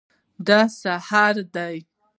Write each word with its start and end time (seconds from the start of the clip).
دا 0.47 0.59
صحرا 0.81 1.25
ده 1.53 1.65